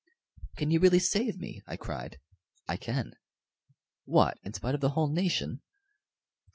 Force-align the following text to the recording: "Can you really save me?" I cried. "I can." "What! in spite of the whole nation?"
"Can 0.55 0.71
you 0.71 0.79
really 0.79 0.97
save 0.97 1.37
me?" 1.37 1.61
I 1.67 1.77
cried. 1.77 2.17
"I 2.67 2.75
can." 2.75 3.13
"What! 4.05 4.39
in 4.41 4.51
spite 4.55 4.73
of 4.73 4.81
the 4.81 4.89
whole 4.97 5.09
nation?" 5.13 5.61